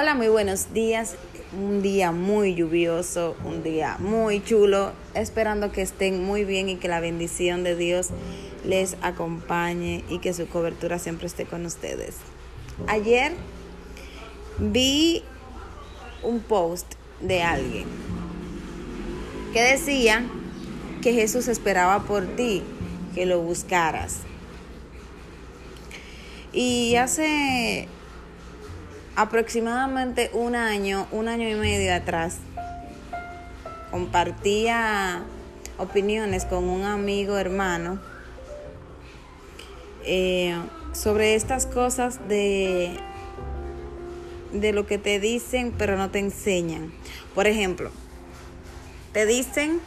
Hola, 0.00 0.14
muy 0.14 0.28
buenos 0.28 0.72
días. 0.72 1.16
Un 1.52 1.82
día 1.82 2.12
muy 2.12 2.54
lluvioso, 2.54 3.34
un 3.44 3.64
día 3.64 3.96
muy 3.98 4.40
chulo, 4.44 4.92
esperando 5.14 5.72
que 5.72 5.82
estén 5.82 6.22
muy 6.22 6.44
bien 6.44 6.68
y 6.68 6.76
que 6.76 6.86
la 6.86 7.00
bendición 7.00 7.64
de 7.64 7.74
Dios 7.74 8.10
les 8.64 8.96
acompañe 9.02 10.04
y 10.08 10.20
que 10.20 10.32
su 10.34 10.46
cobertura 10.46 11.00
siempre 11.00 11.26
esté 11.26 11.46
con 11.46 11.66
ustedes. 11.66 12.14
Ayer 12.86 13.32
vi 14.60 15.24
un 16.22 16.38
post 16.42 16.94
de 17.20 17.42
alguien 17.42 17.86
que 19.52 19.62
decía 19.62 20.24
que 21.02 21.12
Jesús 21.12 21.48
esperaba 21.48 22.04
por 22.04 22.24
ti, 22.36 22.62
que 23.16 23.26
lo 23.26 23.40
buscaras. 23.40 24.18
Y 26.52 26.94
hace 26.94 27.88
aproximadamente 29.18 30.30
un 30.32 30.54
año, 30.54 31.08
un 31.10 31.26
año 31.26 31.48
y 31.48 31.54
medio 31.56 31.92
atrás, 31.92 32.36
compartía 33.90 35.24
opiniones 35.76 36.44
con 36.44 36.68
un 36.68 36.84
amigo 36.84 37.36
hermano 37.36 37.98
eh, 40.04 40.56
sobre 40.92 41.34
estas 41.34 41.66
cosas 41.66 42.28
de, 42.28 42.96
de 44.52 44.72
lo 44.72 44.86
que 44.86 44.98
te 44.98 45.18
dicen 45.18 45.74
pero 45.76 45.96
no 45.96 46.12
te 46.12 46.20
enseñan. 46.20 46.92
Por 47.34 47.48
ejemplo, 47.48 47.90
te 49.12 49.26
dicen 49.26 49.80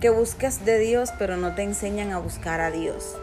que 0.00 0.08
busques 0.08 0.64
de 0.64 0.78
Dios 0.78 1.10
pero 1.18 1.36
no 1.36 1.56
te 1.56 1.62
enseñan 1.62 2.12
a 2.12 2.18
buscar 2.18 2.60
a 2.60 2.70
Dios. 2.70 3.16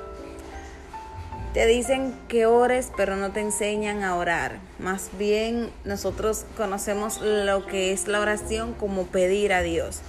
Te 1.53 1.65
dicen 1.65 2.13
que 2.27 2.45
ores, 2.45 2.91
pero 2.95 3.15
no 3.15 3.31
te 3.31 3.39
enseñan 3.39 4.03
a 4.03 4.15
orar. 4.15 4.59
Más 4.77 5.09
bien 5.17 5.71
nosotros 5.83 6.45
conocemos 6.55 7.21
lo 7.21 7.65
que 7.65 7.91
es 7.91 8.07
la 8.07 8.19
oración 8.19 8.75
como 8.75 9.07
pedir 9.07 9.51
a 9.53 9.63
Dios. 9.63 10.01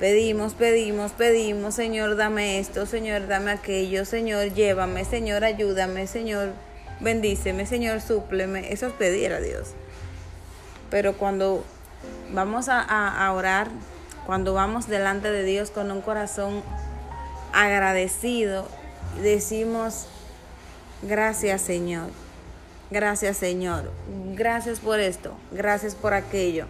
Pedimos, 0.00 0.54
pedimos, 0.54 1.12
pedimos, 1.12 1.76
Señor, 1.76 2.16
dame 2.16 2.58
esto, 2.58 2.86
Señor, 2.86 3.28
dame 3.28 3.52
aquello, 3.52 4.04
Señor, 4.04 4.52
llévame, 4.52 5.04
Señor, 5.04 5.44
ayúdame, 5.44 6.08
Señor, 6.08 6.54
bendíceme, 6.98 7.66
Señor, 7.66 8.00
súpleme. 8.00 8.72
Eso 8.72 8.88
es 8.88 8.92
pedir 8.94 9.32
a 9.32 9.40
Dios. 9.40 9.74
Pero 10.90 11.16
cuando 11.16 11.62
vamos 12.32 12.68
a, 12.68 12.80
a 12.80 13.32
orar, 13.32 13.68
cuando 14.26 14.54
vamos 14.54 14.88
delante 14.88 15.30
de 15.30 15.44
Dios 15.44 15.70
con 15.70 15.92
un 15.92 16.00
corazón 16.00 16.64
agradecido, 17.52 18.66
decimos, 19.22 20.08
Gracias 21.02 21.62
Señor. 21.62 22.10
Gracias 22.90 23.36
Señor. 23.36 23.90
Gracias 24.34 24.80
por 24.80 25.00
esto. 25.00 25.34
Gracias 25.50 25.94
por 25.94 26.12
aquello. 26.12 26.66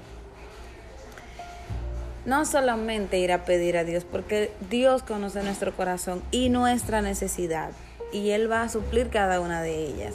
No 2.27 2.45
solamente 2.45 3.19
ir 3.19 3.33
a 3.33 3.45
pedir 3.45 3.79
a 3.79 3.85
Dios, 3.85 4.05
porque 4.05 4.53
Dios 4.69 5.03
conoce 5.03 5.43
nuestro 5.43 5.75
corazón 5.75 6.23
y 6.31 6.51
nuestra 6.51 7.01
necesidad. 7.01 7.71
Y 8.13 8.31
Él 8.31 8.51
va 8.51 8.63
a 8.63 8.69
suplir 8.69 9.09
cada 9.09 9.41
una 9.41 9.63
de 9.63 9.87
ellas. 9.87 10.15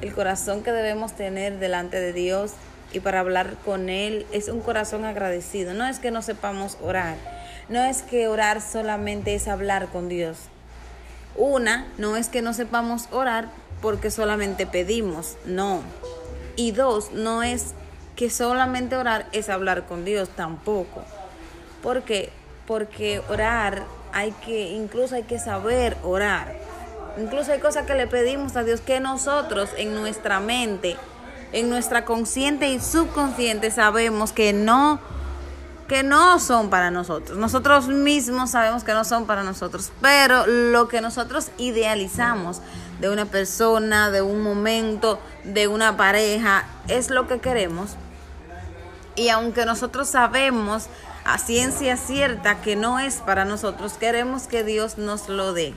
El 0.00 0.14
corazón 0.14 0.62
que 0.62 0.72
debemos 0.72 1.12
tener 1.14 1.58
delante 1.58 1.98
de 1.98 2.12
Dios 2.12 2.52
y 2.92 3.00
para 3.00 3.20
hablar 3.20 3.56
con 3.64 3.88
Él 3.88 4.26
es 4.32 4.48
un 4.48 4.60
corazón 4.60 5.04
agradecido. 5.04 5.74
No 5.74 5.86
es 5.86 5.98
que 5.98 6.10
no 6.10 6.22
sepamos 6.22 6.78
orar. 6.80 7.16
No 7.68 7.82
es 7.82 8.02
que 8.02 8.28
orar 8.28 8.60
solamente 8.60 9.34
es 9.34 9.48
hablar 9.48 9.88
con 9.88 10.08
Dios. 10.08 10.38
Una, 11.36 11.86
no 11.98 12.16
es 12.16 12.28
que 12.28 12.42
no 12.42 12.52
sepamos 12.52 13.08
orar 13.10 13.48
porque 13.82 14.10
solamente 14.10 14.66
pedimos, 14.66 15.36
no. 15.44 15.82
Y 16.56 16.72
dos, 16.72 17.12
no 17.12 17.42
es 17.42 17.74
que 18.16 18.30
solamente 18.30 18.96
orar 18.96 19.26
es 19.32 19.48
hablar 19.48 19.86
con 19.86 20.04
Dios, 20.04 20.30
tampoco. 20.30 21.04
¿Por 21.82 22.02
qué? 22.02 22.30
Porque 22.66 23.20
orar 23.28 23.84
hay 24.12 24.32
que, 24.32 24.70
incluso 24.70 25.14
hay 25.14 25.24
que 25.24 25.38
saber 25.38 25.96
orar. 26.02 26.56
Incluso 27.18 27.52
hay 27.52 27.60
cosas 27.60 27.86
que 27.86 27.94
le 27.94 28.06
pedimos 28.06 28.56
a 28.56 28.64
Dios 28.64 28.80
que 28.80 29.00
nosotros 29.00 29.70
en 29.76 29.94
nuestra 29.94 30.40
mente, 30.40 30.96
en 31.52 31.68
nuestra 31.68 32.04
consciente 32.04 32.68
y 32.68 32.80
subconsciente 32.80 33.70
sabemos 33.70 34.32
que 34.32 34.52
no 34.52 35.00
que 35.88 36.02
no 36.02 36.38
son 36.38 36.70
para 36.70 36.90
nosotros. 36.90 37.38
Nosotros 37.38 37.88
mismos 37.88 38.50
sabemos 38.50 38.84
que 38.84 38.92
no 38.92 39.04
son 39.04 39.26
para 39.26 39.42
nosotros, 39.42 39.92
pero 40.00 40.46
lo 40.46 40.88
que 40.88 41.00
nosotros 41.00 41.50
idealizamos 41.58 42.60
de 43.00 43.10
una 43.10 43.26
persona, 43.26 44.10
de 44.10 44.22
un 44.22 44.42
momento, 44.42 45.20
de 45.44 45.68
una 45.68 45.96
pareja, 45.96 46.64
es 46.88 47.10
lo 47.10 47.28
que 47.28 47.38
queremos. 47.38 47.92
Y 49.14 49.28
aunque 49.28 49.64
nosotros 49.64 50.08
sabemos 50.08 50.86
a 51.24 51.38
ciencia 51.38 51.96
cierta 51.96 52.60
que 52.60 52.76
no 52.76 52.98
es 52.98 53.16
para 53.16 53.44
nosotros, 53.44 53.94
queremos 53.94 54.44
que 54.44 54.64
Dios 54.64 54.98
nos 54.98 55.28
lo 55.28 55.52
dé. 55.52 55.74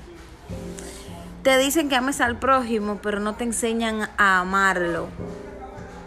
Te 1.43 1.57
dicen 1.57 1.87
que 1.87 1.95
ames 1.95 2.19
al 2.19 2.37
prójimo, 2.37 2.99
pero 3.01 3.19
no 3.19 3.35
te 3.35 3.45
enseñan 3.45 4.09
a 4.17 4.39
amarlo. 4.39 5.07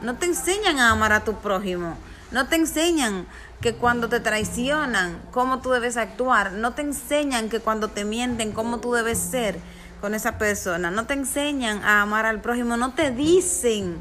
No 0.03 0.17
te 0.17 0.27
enseñan 0.27 0.79
a 0.79 0.91
amar 0.91 1.13
a 1.13 1.25
tu 1.25 1.34
prójimo. 1.34 1.97
No 2.32 2.48
te 2.48 2.56
enseñan 2.56 3.26
que 3.60 3.75
cuando 3.75 4.09
te 4.09 4.20
traicionan, 4.20 5.20
cómo 5.31 5.60
tú 5.60 5.70
debes 5.70 5.97
actuar. 5.97 6.53
No 6.53 6.72
te 6.72 6.82
enseñan 6.82 7.48
que 7.48 7.60
cuando 7.60 7.88
te 7.88 8.04
mienten, 8.04 8.53
cómo 8.53 8.81
tú 8.81 8.93
debes 8.93 9.19
ser 9.19 9.59
con 10.00 10.15
esa 10.15 10.38
persona. 10.38 10.91
No 10.91 11.06
te 11.06 11.15
enseñan 11.15 11.84
a 11.84 12.03
amar 12.03 12.26
al 12.26 12.41
prójimo. 12.41 12.76
No 12.76 12.94
te 12.94 13.10
dicen 13.10 13.98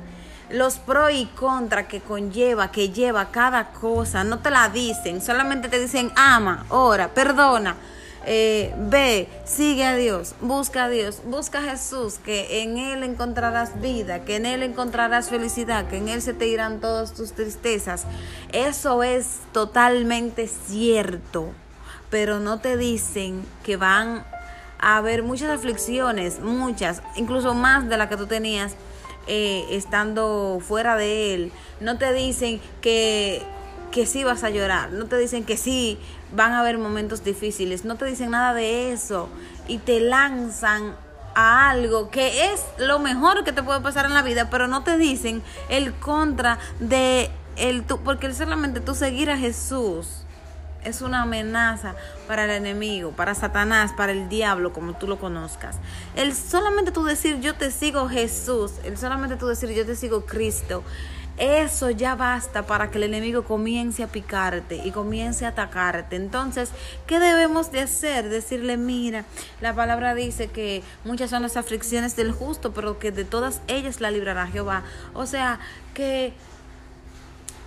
los 0.50 0.80
pros 0.80 1.12
y 1.14 1.25
contra 1.28 1.88
que 1.88 2.02
conlleva, 2.02 2.72
que 2.72 2.90
lleva 2.90 3.31
cada 3.31 3.72
cosa. 3.72 4.24
No 4.24 4.40
te 4.40 4.50
la 4.50 4.70
dicen. 4.70 5.22
Solamente 5.22 5.70
te 5.70 5.80
dicen 5.80 6.12
ama, 6.16 6.66
ora, 6.70 7.14
perdona 7.14 7.75
eh, 8.26 8.74
ve, 8.78 9.28
sigue 9.46 9.84
a 9.84 9.96
Dios, 9.96 10.36
busca 10.42 10.86
a 10.86 10.90
Dios, 10.90 11.22
busca 11.26 11.59
a 11.59 11.64
Jesús, 11.64 12.20
que 12.24 12.62
en 12.62 12.78
Él 12.78 13.04
encontrarás 13.04 13.82
vida, 13.82 14.24
que 14.24 14.36
en 14.36 14.46
Él 14.46 14.62
encontrarás 14.62 15.30
felicidad, 15.30 15.88
que 15.88 15.98
en 15.98 16.08
Él 16.08 16.22
se 16.22 16.34
te 16.34 16.48
irán 16.48 16.80
todas 16.80 17.14
tus 17.14 17.34
tristezas. 17.34 18.06
Eso 18.52 19.02
es 19.02 19.40
totalmente 19.54 20.48
cierto, 20.48 21.50
pero 22.09 22.40
no 22.40 22.59
te 22.59 22.78
dicen 22.78 23.44
que 23.64 23.78
van 23.78 24.24
a 24.78 24.98
haber 24.98 25.24
muchas 25.24 25.50
aflicciones, 25.50 26.40
muchas, 26.40 27.02
incluso 27.16 27.56
más 27.56 27.90
de 27.90 27.98
las 27.98 28.08
que 28.08 28.18
tú 28.18 28.28
tenías 28.28 28.76
eh, 29.28 29.66
estando 29.72 30.59
fuera 30.62 30.96
de 30.96 31.34
Él. 31.34 31.52
No 31.80 31.98
te 31.98 32.14
dicen 32.14 32.62
que 32.82 33.42
que 33.91 34.06
sí 34.06 34.24
vas 34.24 34.44
a 34.44 34.50
llorar, 34.50 34.91
no 34.91 35.06
te 35.06 35.18
dicen 35.18 35.44
que 35.44 35.57
sí 35.57 36.00
van 36.34 36.53
a 36.53 36.62
haber 36.62 36.78
momentos 36.78 37.24
difíciles, 37.24 37.85
no 37.85 37.96
te 37.96 38.06
dicen 38.06 38.31
nada 38.31 38.53
de 38.53 38.91
eso 38.91 39.29
y 39.68 39.78
te 39.79 40.00
lanzan 40.00 40.96
a 41.35 41.69
algo 41.69 42.09
que 42.09 42.52
es 42.52 42.66
lo 42.78 43.00
mejor 43.00 43.44
que 43.44 43.52
te 43.52 43.63
puede 43.63 43.81
pasar 43.81 44.06
en 44.06 44.13
la 44.13 44.22
vida, 44.22 44.50
pero 44.50 44.68
no 44.68 44.84
te 44.84 44.97
dicen 44.97 45.41
el 45.69 45.94
contra 45.94 46.57
de 46.79 47.29
el 47.57 47.84
tú, 47.84 48.00
porque 48.00 48.34
solamente 48.34 48.79
tú 48.79 48.96
seguir 48.96 49.29
a 49.29 49.38
Jesús 49.38 50.08
es 50.84 51.02
una 51.02 51.23
amenaza 51.23 51.96
para 52.28 52.46
el 52.46 52.52
enemigo, 52.52 53.12
para 53.12 53.35
Satanás, 53.35 53.91
para 53.96 54.12
el 54.12 54.29
diablo, 54.29 54.73
como 54.73 54.94
tú 54.94 55.08
lo 55.08 55.19
conozcas. 55.19 55.78
El 56.16 56.34
solamente 56.34 56.91
tú 56.91 57.03
decir 57.03 57.40
yo 57.40 57.56
te 57.56 57.72
sigo 57.72 58.09
Jesús, 58.09 58.73
el 58.84 58.97
solamente 58.97 59.35
tú 59.35 59.47
decir 59.47 59.69
yo 59.72 59.85
te 59.85 59.96
sigo 59.96 60.25
Cristo, 60.25 60.84
eso 61.38 61.90
ya 61.90 62.16
basta 62.16 62.66
para 62.68 62.92
que 62.92 62.97
el 62.97 63.06
enemigo 63.06 63.44
comience 63.44 64.03
a 64.03 64.08
picarte 64.08 64.75
y 64.75 64.92
comience 64.92 65.46
a 65.46 65.50
atacarte. 65.50 66.16
Entonces, 66.16 66.69
¿qué 67.08 67.19
debemos 67.19 67.72
de 67.72 67.81
hacer? 67.81 68.30
Decirle, 68.30 68.78
mira, 68.78 69.25
la 69.59 69.74
palabra 69.74 70.14
dice 70.14 70.47
que 70.47 70.84
muchas 71.03 71.30
son 71.30 71.41
las 71.41 71.58
aflicciones 71.58 72.16
del 72.16 72.32
justo, 72.32 72.73
pero 72.73 73.00
que 73.00 73.11
de 73.11 73.26
todas 73.26 73.61
ellas 73.67 74.02
la 74.02 74.11
librará 74.11 74.47
Jehová. 74.47 74.84
O 75.14 75.26
sea, 75.26 75.59
que 75.94 76.34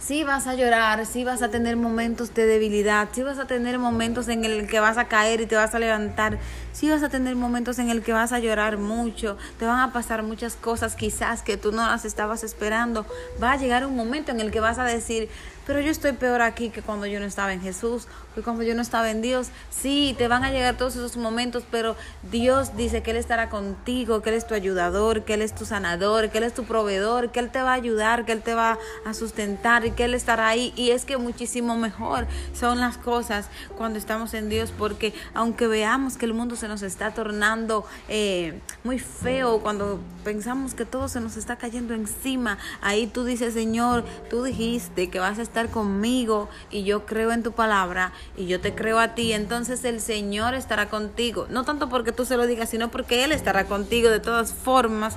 sí 0.07 0.23
vas 0.23 0.47
a 0.47 0.55
llorar, 0.55 1.07
sí 1.07 1.25
vas 1.25 1.41
a 1.41 1.49
tener 1.49 1.77
momentos 1.77 2.35
de 2.35 2.45
debilidad, 2.45 3.09
sí 3.13 3.23
vas 3.23 3.39
a 3.39 3.47
tener 3.47 3.79
momentos 3.79 4.29
en 4.29 4.45
el 4.45 4.67
que 4.67 4.79
vas 4.79 4.99
a 4.99 5.07
caer 5.09 5.41
y 5.41 5.47
te 5.47 5.57
vas 5.57 5.75
a 5.75 5.79
levantar, 5.79 6.39
sí 6.73 6.91
vas 6.91 7.03
a 7.03 7.09
tener 7.09 7.37
momentos 7.37 7.79
en 7.79 7.89
el 7.89 8.03
que 8.03 8.13
vas 8.13 8.33
a 8.33 8.39
llorar 8.39 8.77
mucho, 8.77 9.39
te 9.59 9.65
van 9.65 9.81
a 9.81 9.93
pasar 9.95 10.23
muchas 10.23 10.57
cosas 10.57 10.95
quizás 10.95 11.41
que 11.41 11.57
tú 11.57 11.73
no 11.73 11.87
las 11.87 12.05
estabas 12.05 12.45
esperando. 12.45 13.07
Va 13.43 13.53
a 13.53 13.57
llegar 13.57 13.87
un 13.87 13.97
momento 13.97 14.31
en 14.31 14.41
el 14.41 14.51
que 14.51 14.61
vas 14.61 14.79
a 14.79 14.85
decir, 14.85 15.31
pero 15.67 15.81
yo 15.81 15.91
estoy 15.91 16.13
peor 16.13 16.43
aquí 16.43 16.71
que 16.71 16.83
cuando 16.83 17.07
yo 17.07 17.21
no 17.21 17.27
estaba 17.27 17.53
en 17.53 17.61
Jesús, 17.61 18.07
que 18.35 18.43
cuando 18.43 18.63
yo 18.65 18.75
no 18.75 18.83
estaba 18.83 19.11
en 19.11 19.23
Dios. 19.23 19.49
Sí, 19.71 20.15
te 20.19 20.29
van 20.29 20.45
a 20.45 20.51
llegar 20.51 20.77
todos 20.77 20.97
esos 20.97 21.17
momentos, 21.17 21.65
pero 21.71 21.97
Dios 22.31 22.77
dice 22.77 23.03
que 23.03 23.13
Él 23.13 23.17
estará 23.17 23.49
contigo, 23.49 24.23
que 24.23 24.31
Él 24.31 24.37
es 24.37 24.47
tu 24.47 24.55
ayudador, 24.55 25.25
que 25.25 25.35
Él 25.35 25.43
es 25.43 25.55
tu 25.55 25.65
sanador, 25.65 26.31
que 26.31 26.39
Él 26.39 26.45
es 26.45 26.55
tu 26.55 26.65
proveedor, 26.65 27.31
que 27.31 27.41
Él 27.41 27.51
te 27.51 27.63
va 27.63 27.71
a 27.71 27.75
ayudar, 27.75 28.25
que 28.25 28.33
Él 28.33 28.43
te 28.43 28.55
va 28.55 28.79
a 29.05 29.15
sustentar 29.15 29.87
y 29.87 29.93
que 29.93 30.05
Él 30.05 30.15
estará 30.15 30.49
ahí. 30.49 30.73
Y 30.77 30.91
es 30.91 31.05
que 31.05 31.17
muchísimo 31.17 31.77
mejor 31.77 32.27
son 32.53 32.81
las 32.81 32.99
cosas 32.99 33.49
cuando 33.77 33.99
estamos 33.99 34.35
en 34.35 34.49
Dios, 34.49 34.73
porque 34.77 35.15
aunque 35.33 35.67
veamos 35.67 36.17
que 36.17 36.27
el 36.27 36.35
mundo 36.35 36.57
se 36.57 36.69
nos 36.69 36.83
está 36.83 37.13
tornando 37.15 37.87
eh, 38.09 38.61
muy 38.83 38.99
feo, 38.99 39.61
cuando 39.61 40.01
pensamos 40.25 40.75
que 40.75 40.85
todo 40.85 41.09
se 41.09 41.21
nos 41.21 41.37
está 41.37 41.57
cayendo 41.57 41.95
encima, 41.95 42.59
ahí 42.81 43.07
tú 43.07 43.25
dices, 43.25 43.55
Señor, 43.55 44.05
tú 44.29 44.43
dijiste 44.43 45.09
que 45.09 45.21
vas 45.21 45.39
a 45.39 45.43
estar 45.43 45.54
conmigo 45.69 46.49
y 46.71 46.85
yo 46.85 47.07
creo 47.07 47.33
en 47.33 47.43
tu 47.43 47.53
palabra 47.53 48.13
y 48.37 48.47
yo 48.47 48.61
te 48.61 48.75
creo 48.75 48.99
a 48.99 49.15
ti, 49.15 49.33
entonces 49.33 49.85
el 49.85 50.01
Señor 50.01 50.55
estará 50.55 50.89
contigo. 50.89 51.47
No 51.51 51.65
tanto 51.65 51.89
porque 51.89 52.13
tú 52.13 52.25
se 52.25 52.37
lo 52.37 52.47
digas, 52.47 52.71
sino 52.71 52.91
porque 52.91 53.25
Él 53.25 53.33
estará 53.33 53.65
contigo 53.67 54.11
de 54.11 54.21
todas 54.21 54.53
formas. 54.53 55.17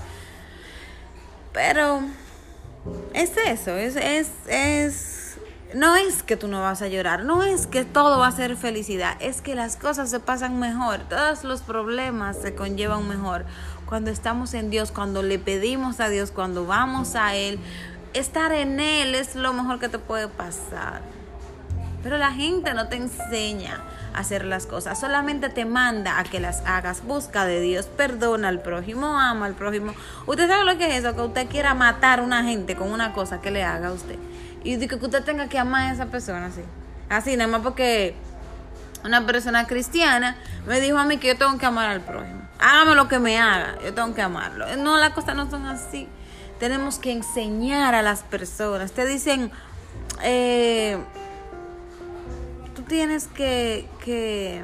Pero 1.54 2.02
es 3.14 3.32
eso, 3.38 3.72
es, 3.72 3.96
es, 3.96 4.32
es, 4.48 5.38
no 5.74 5.96
es 5.96 6.24
que 6.24 6.38
tú 6.38 6.48
no 6.48 6.62
vas 6.62 6.82
a 6.82 6.88
llorar, 6.88 7.26
no 7.26 7.44
es 7.44 7.68
que 7.68 7.84
todo 7.84 8.20
va 8.20 8.28
a 8.28 8.32
ser 8.32 8.56
felicidad, 8.56 9.18
es 9.20 9.42
que 9.42 9.56
las 9.56 9.76
cosas 9.76 10.10
se 10.10 10.20
pasan 10.20 10.60
mejor, 10.60 11.00
todos 11.10 11.44
los 11.44 11.62
problemas 11.62 12.38
se 12.38 12.54
conllevan 12.54 13.08
mejor 13.08 13.46
cuando 13.88 14.12
estamos 14.12 14.54
en 14.54 14.70
Dios, 14.70 14.92
cuando 14.92 15.24
le 15.24 15.40
pedimos 15.40 16.00
a 16.00 16.10
Dios, 16.10 16.32
cuando 16.32 16.66
vamos 16.66 17.16
a 17.16 17.36
Él. 17.36 17.58
Estar 18.18 18.52
en 18.52 18.80
Él 18.80 19.14
es 19.14 19.36
lo 19.36 19.54
mejor 19.54 19.80
que 19.80 19.90
te 19.90 20.00
puede 20.00 20.28
pasar. 20.28 21.02
Pero 22.02 22.18
la 22.18 22.32
gente 22.32 22.74
no 22.74 22.88
te 22.88 22.96
enseña 22.96 23.80
a 24.14 24.20
hacer 24.20 24.44
las 24.44 24.66
cosas, 24.66 25.00
solamente 25.00 25.50
te 25.50 25.66
manda 25.66 26.18
a 26.18 26.24
que 26.24 26.40
las 26.40 26.64
hagas. 26.66 27.04
Busca 27.04 27.46
de 27.46 27.62
Dios, 27.62 27.86
perdona 27.86 28.48
al 28.48 28.62
prójimo, 28.62 29.20
ama 29.20 29.46
al 29.46 29.54
prójimo. 29.54 29.94
Usted 30.26 30.48
sabe 30.48 30.66
lo 30.66 30.80
que 30.80 30.88
es 30.88 31.04
eso, 31.04 31.16
que 31.16 31.22
usted 31.22 31.48
quiera 31.48 31.76
matar 31.76 32.20
a 32.20 32.24
una 32.24 32.44
gente 32.44 32.76
con 32.76 32.92
una 32.92 33.14
cosa 33.14 33.40
que 33.40 33.52
le 33.52 33.64
haga 33.64 33.90
a 33.90 33.92
usted. 33.92 34.18
Y 34.64 34.80
que 34.88 34.96
usted 34.96 35.24
tenga 35.24 35.48
que 35.48 35.60
amar 35.60 35.92
a 35.92 35.94
esa 35.94 36.08
persona 36.08 36.48
así. 36.48 36.62
Así, 37.10 37.38
nada 37.38 37.52
más 37.52 37.62
porque 37.62 38.16
una 39.06 39.28
persona 39.28 39.68
cristiana 39.68 40.38
me 40.66 40.80
dijo 40.82 40.98
a 40.98 41.06
mí 41.06 41.18
que 41.18 41.28
yo 41.28 41.38
tengo 41.38 41.56
que 41.60 41.68
amar 41.68 41.90
al 41.90 42.02
prójimo. 42.02 42.42
Hágame 42.58 42.96
lo 42.96 43.08
que 43.08 43.20
me 43.20 43.40
haga, 43.40 43.76
yo 43.84 43.94
tengo 43.94 44.16
que 44.16 44.24
amarlo. 44.24 44.66
No, 44.78 44.98
las 44.98 45.12
cosas 45.12 45.36
no 45.36 45.48
son 45.52 45.68
así. 45.68 46.10
Tenemos 46.60 47.00
que 47.00 47.12
enseñar 47.12 47.96
a 47.96 48.02
las 48.02 48.24
personas. 48.24 48.92
Te 48.92 49.06
dicen, 49.06 49.52
eh, 50.24 50.98
tienes 52.88 53.28
que, 53.28 53.88
que, 54.04 54.64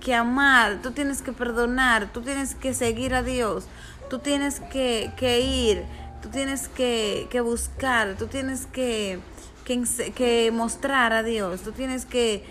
que 0.00 0.14
amar, 0.14 0.80
tú 0.82 0.90
tienes 0.90 1.22
que 1.22 1.32
perdonar, 1.32 2.12
tú 2.12 2.20
tienes 2.22 2.54
que 2.54 2.74
seguir 2.74 3.14
a 3.14 3.22
Dios, 3.22 3.66
tú 4.10 4.18
tienes 4.18 4.60
que, 4.60 5.12
que 5.16 5.40
ir, 5.40 5.84
tú 6.20 6.28
tienes 6.28 6.68
que, 6.68 7.28
que 7.30 7.40
buscar, 7.40 8.16
tú 8.18 8.26
tienes 8.26 8.66
que, 8.66 9.20
que, 9.64 9.84
que 10.14 10.50
mostrar 10.52 11.12
a 11.12 11.22
Dios, 11.22 11.62
tú 11.62 11.72
tienes 11.72 12.04
que, 12.06 12.44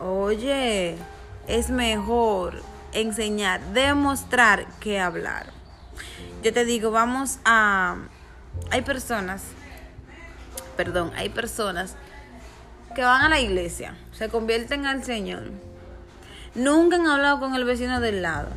oye, 0.00 0.96
es 1.48 1.70
mejor 1.70 2.62
enseñar, 2.92 3.60
demostrar 3.72 4.66
que 4.80 5.00
hablar. 5.00 5.63
Yo 6.44 6.52
te 6.52 6.66
digo, 6.66 6.90
vamos 6.90 7.38
a... 7.46 7.96
Hay 8.70 8.82
personas, 8.82 9.42
perdón, 10.76 11.10
hay 11.16 11.30
personas 11.30 11.96
que 12.94 13.02
van 13.02 13.22
a 13.22 13.30
la 13.30 13.40
iglesia, 13.40 13.96
se 14.12 14.28
convierten 14.28 14.84
al 14.84 15.02
Señor, 15.02 15.44
nunca 16.54 16.96
han 16.96 17.06
hablado 17.06 17.40
con 17.40 17.54
el 17.54 17.64
vecino 17.64 17.98
del 17.98 18.20
lado, 18.20 18.48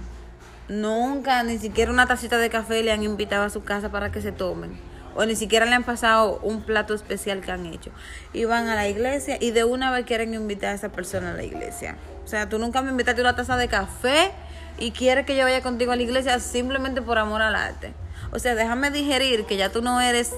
nunca 0.68 1.42
ni 1.44 1.57
siquiera 1.57 1.89
una 1.89 2.06
tacita 2.07 2.38
de 2.38 2.50
café 2.50 2.84
le 2.84 2.92
han 2.92 3.04
invitado 3.04 3.45
a 3.45 3.50
su 3.50 3.63
casa 3.63 3.90
para 3.90 4.12
que 4.12 4.22
se 4.22 4.33
tomen, 4.33 4.78
o 5.16 5.25
ni 5.25 5.38
siquiera 5.38 5.66
le 5.66 5.74
han 5.74 5.83
pasado 5.83 6.40
un 6.44 6.63
plato 6.63 6.94
especial 6.94 7.40
que 7.40 7.54
han 7.54 7.66
hecho, 7.66 7.92
y 8.33 8.44
van 8.44 8.68
a 8.68 8.75
la 8.75 8.90
iglesia 8.90 9.38
y 9.40 9.51
de 9.51 9.63
una 9.63 9.92
vez 9.92 10.06
quieren 10.06 10.33
invitar 10.33 10.72
a 10.72 10.74
esa 10.74 10.90
persona 10.90 11.31
a 11.31 11.36
la 11.36 11.44
iglesia. 11.44 11.95
O 12.25 12.28
sea, 12.28 12.50
tú 12.50 12.60
nunca 12.60 12.81
me 12.81 12.92
invitaste 12.92 13.22
una 13.22 13.36
taza 13.36 13.56
de 13.56 13.69
café 13.69 14.33
y 14.80 14.92
quieres 14.92 15.26
que 15.26 15.36
yo 15.36 15.44
vaya 15.44 15.62
contigo 15.62 15.92
a 15.92 15.96
la 15.96 16.04
iglesia 16.04 16.40
simplemente 16.40 17.02
por 17.02 17.18
amor 17.18 17.42
al 17.42 17.56
arte. 17.56 17.94
O 18.32 18.40
sea, 18.40 18.56
déjame 18.56 18.92
digerir 18.92 19.46
que 19.46 19.58
ya 19.58 19.72
tú 19.72 19.82
no 19.82 20.02
eres 20.02 20.34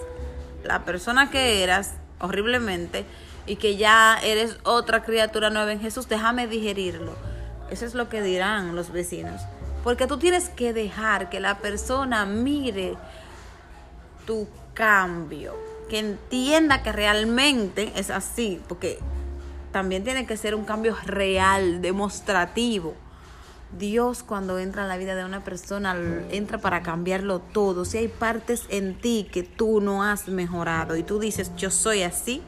la 0.64 0.86
persona 0.86 1.30
que 1.30 1.64
eras 1.64 1.94
horriblemente 2.20 3.06
y 3.46 3.56
que 3.56 3.78
ya 3.78 4.20
eres 4.22 4.58
otra 4.64 5.04
criatura 5.04 5.50
nueva 5.50 5.72
en 5.72 5.82
Jesús, 5.82 6.08
déjame 6.08 6.48
digerirlo. 6.48 7.16
Eso 7.72 7.86
es 7.86 7.96
lo 7.96 8.10
que 8.10 8.22
dirán 8.22 8.76
los 8.76 8.92
vecinos. 8.92 9.42
Porque 9.84 10.08
tú 10.08 10.18
tienes 10.18 10.50
que 10.50 10.74
dejar 10.74 11.30
que 11.30 11.40
la 11.40 11.58
persona 11.58 12.26
mire 12.26 12.96
tu 14.26 14.48
cambio, 14.74 15.56
que 15.90 16.00
entienda 16.00 16.84
que 16.84 16.92
realmente 16.92 17.92
es 17.96 18.10
así, 18.10 18.62
porque 18.68 19.00
también 19.72 20.04
tiene 20.04 20.26
que 20.26 20.38
ser 20.38 20.56
un 20.56 20.66
cambio 20.66 20.96
real, 21.06 21.82
demostrativo. 21.82 22.96
Dios 23.78 24.24
cuando 24.24 24.58
entra 24.58 24.84
en 24.84 24.88
la 24.88 24.98
vida 24.98 25.16
de 25.16 25.24
una 25.24 25.44
persona 25.44 25.96
entra 26.32 26.58
para 26.58 26.82
cambiarlo 26.82 27.40
todo. 27.40 27.86
Si 27.86 27.98
hay 27.98 28.08
partes 28.08 28.64
en 28.70 28.96
ti 28.96 29.28
que 29.32 29.44
tú 29.44 29.80
no 29.82 30.04
has 30.04 30.28
mejorado 30.28 30.96
y 30.96 31.04
tú 31.04 31.20
dices 31.20 31.52
yo 31.56 31.70
soy 31.70 32.04
así, 32.04 32.42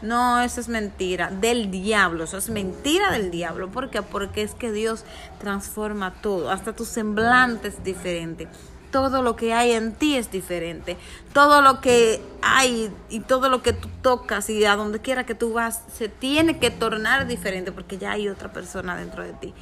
no, 0.00 0.40
eso 0.40 0.60
es 0.60 0.68
mentira 0.68 1.30
del 1.30 1.70
diablo, 1.70 2.24
eso 2.24 2.36
es 2.36 2.50
mentira 2.50 3.12
del 3.12 3.30
diablo. 3.30 3.70
¿Por 3.70 3.90
qué? 3.90 4.02
Porque 4.02 4.42
es 4.42 4.54
que 4.54 4.72
Dios 4.72 5.04
transforma 5.38 6.14
todo, 6.22 6.50
hasta 6.50 6.74
tu 6.74 6.84
semblante 6.84 7.68
es 7.68 7.84
diferente. 7.84 8.48
Todo 8.90 9.22
lo 9.22 9.36
que 9.36 9.54
hay 9.54 9.72
en 9.72 9.92
ti 9.92 10.16
es 10.16 10.30
diferente. 10.30 10.98
Todo 11.32 11.62
lo 11.62 11.80
que 11.80 12.20
hay 12.42 12.92
y 13.08 13.20
todo 13.20 13.48
lo 13.48 13.62
que 13.62 13.72
tú 13.72 13.88
tocas 14.02 14.50
y 14.50 14.62
a 14.66 14.76
donde 14.76 15.00
quiera 15.00 15.24
que 15.24 15.34
tú 15.34 15.54
vas 15.54 15.82
se 15.94 16.10
tiene 16.10 16.58
que 16.58 16.70
tornar 16.70 17.26
diferente 17.26 17.72
porque 17.72 17.96
ya 17.96 18.12
hay 18.12 18.28
otra 18.28 18.52
persona 18.52 18.94
dentro 18.96 19.22
de 19.22 19.32
ti. 19.32 19.54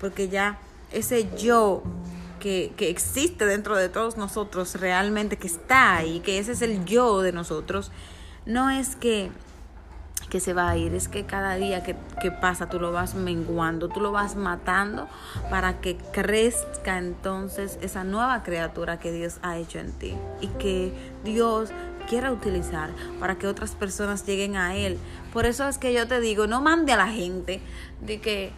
Porque 0.00 0.28
ya 0.28 0.58
ese 0.92 1.28
yo 1.36 1.82
que, 2.40 2.72
que, 2.76 2.90
existe 2.90 3.46
dentro 3.46 3.76
de 3.76 3.88
todos 3.88 4.16
nosotros 4.16 4.74
realmente, 4.74 5.36
que 5.36 5.46
está 5.46 5.96
ahí, 5.96 6.20
que 6.20 6.38
ese 6.38 6.52
es 6.52 6.62
el 6.62 6.84
yo 6.84 7.22
de 7.22 7.32
nosotros, 7.32 7.90
no 8.44 8.70
es 8.70 8.96
que 8.96 9.30
que 10.28 10.40
se 10.40 10.52
va 10.52 10.70
a 10.70 10.76
ir, 10.76 10.94
es 10.94 11.08
que 11.08 11.24
cada 11.24 11.54
día 11.54 11.82
que, 11.82 11.94
pasa 12.40 12.68
tú 12.68 12.80
lo 12.80 12.92
vas 12.92 13.14
menguando, 13.14 13.88
tú 13.88 14.00
lo 14.00 14.12
vas 14.12 14.34
matando 14.34 15.08
para 15.50 15.80
que 15.80 15.96
crezca 15.96 16.98
entonces 16.98 17.78
esa 17.80 18.04
nueva 18.04 18.42
criatura 18.42 18.98
que 18.98 19.12
Dios 19.12 19.38
ha 19.42 19.56
hecho 19.56 19.78
en 19.78 19.92
ti 19.92 20.14
y 20.40 20.48
que 20.48 20.92
Dios 21.24 21.70
quiera 22.08 22.32
utilizar 22.32 22.90
para 23.20 23.36
que 23.36 23.46
otras 23.46 23.72
personas 23.74 24.26
lleguen 24.26 24.56
a 24.56 24.74
Él. 24.76 24.98
Por 25.32 25.46
eso 25.46 25.68
es 25.68 25.78
que 25.78 25.92
yo 25.92 26.06
te 26.08 26.20
digo, 26.20 26.46
no 26.46 26.60
mande 26.60 26.92
a 26.92 26.96
la 26.96 27.08
gente 27.08 27.60
de 28.00 28.20
que, 28.20 28.52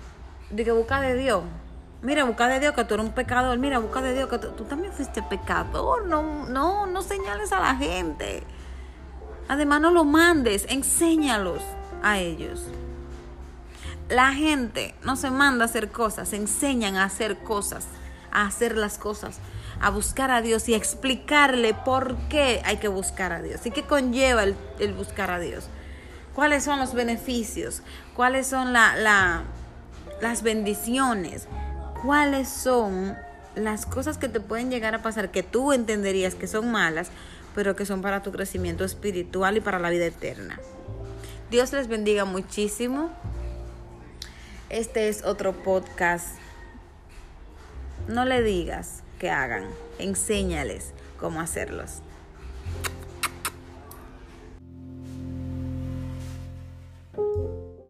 de 0.51 0.65
que 0.65 0.73
busca 0.73 1.01
de 1.01 1.15
Dios. 1.15 1.43
Mira, 2.01 2.25
busca 2.25 2.47
de 2.49 2.61
Dios 2.61 2.75
que 2.75 2.85
tú 2.85 2.95
eres 2.95 3.07
un 3.07 3.13
pecador. 3.13 3.59
Mira, 3.59 3.79
busca 3.79 4.01
de 4.01 4.15
Dios 4.15 4.29
que 4.29 4.39
tú, 4.39 4.49
tú 4.51 4.65
también 4.65 4.93
fuiste 4.93 5.23
pecador. 5.23 6.07
No, 6.07 6.47
no, 6.47 6.87
no 6.87 7.03
señales 7.03 7.53
a 7.53 7.61
la 7.61 7.75
gente. 7.75 8.45
Además, 9.49 9.81
no 9.81 9.91
lo 9.91 10.05
mandes, 10.05 10.67
enséñalos 10.69 11.63
a 12.03 12.19
ellos. 12.19 12.67
La 14.09 14.33
gente 14.33 14.95
no 15.03 15.17
se 15.17 15.31
manda 15.31 15.65
a 15.65 15.67
hacer 15.67 15.91
cosas, 15.91 16.31
se 16.31 16.37
enseñan 16.37 16.97
a 16.97 17.05
hacer 17.05 17.39
cosas, 17.39 17.87
a 18.31 18.47
hacer 18.47 18.77
las 18.77 18.97
cosas, 18.97 19.39
a 19.81 19.91
buscar 19.91 20.31
a 20.31 20.41
Dios 20.41 20.69
y 20.69 20.75
a 20.75 20.77
explicarle 20.77 21.75
por 21.75 22.17
qué 22.29 22.63
hay 22.65 22.79
que 22.79 22.89
buscar 22.89 23.33
a 23.33 23.43
Dios 23.43 23.67
y 23.67 23.71
qué 23.71 23.83
conlleva 23.83 24.45
el, 24.45 24.95
buscar 24.97 25.31
a 25.31 25.39
Dios. 25.39 25.69
¿Cuáles 26.35 26.65
son 26.65 26.79
los 26.79 26.95
beneficios? 26.95 27.83
¿Cuáles 28.15 28.47
son 28.47 28.73
la, 28.73 29.43
las 30.21 30.43
bendiciones? 30.43 31.47
¿Cuáles 32.03 32.49
son 32.49 33.17
las 33.59 33.87
cosas 33.87 34.19
que 34.19 34.29
te 34.29 34.41
pueden 34.41 34.71
llegar 34.71 34.95
a 34.95 35.03
pasar 35.03 35.31
que 35.31 35.43
tú 35.43 35.73
entenderías 35.73 36.35
que 36.35 36.47
son 36.47 36.71
malas, 36.71 37.11
pero 37.55 37.77
que 37.77 37.87
son 37.87 38.03
para 38.03 38.23
tu 38.23 38.33
crecimiento 38.33 38.85
espiritual 38.85 39.57
y 39.57 39.61
para 39.61 39.79
la 39.79 39.91
vida 39.91 40.07
eterna. 40.07 40.61
Dios 41.51 41.73
les 41.73 41.89
bendiga 41.89 42.25
muchísimo. 42.25 43.11
Este 44.69 45.09
es 45.09 45.25
otro 45.25 45.53
podcast. 45.53 46.37
No 48.07 48.25
le 48.25 48.43
digas 48.43 49.03
que 49.19 49.31
hagan, 49.31 49.65
enséñales 49.99 50.93
cómo 51.19 51.41
hacerlos. 51.41 52.03